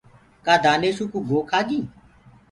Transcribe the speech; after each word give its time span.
ڪآ 0.45 0.53
دآنشو 0.63 1.05
ڪوُ 1.11 1.19
گو 1.29 1.39
کآگي۔ 1.49 1.79